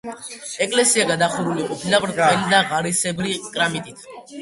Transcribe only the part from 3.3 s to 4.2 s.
კრამიტით.